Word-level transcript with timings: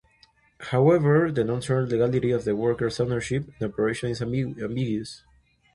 However, 0.61 1.31
the 1.31 1.43
long 1.43 1.61
term 1.61 1.87
legality 1.87 2.31
of 2.31 2.43
the 2.43 2.55
worker's 2.55 2.99
ownership 2.99 3.43
and 3.59 3.71
operation 3.71 4.09
is 4.09 4.19
ambiguous. 4.19 5.23